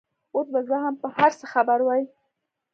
[0.35, 2.03] اوس به زه هم په هر څه خبره وای.